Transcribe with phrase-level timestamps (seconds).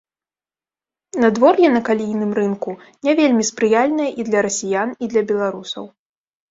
[1.23, 2.75] Надвор'е на калійным рынку
[3.09, 5.83] не вельмі спрыяльнае і для расіян, і для беларусаў.